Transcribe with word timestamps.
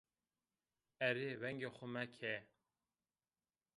Erê, 1.09 1.29
vengê 1.41 1.69
xo 1.75 1.85
meke! 1.93 2.35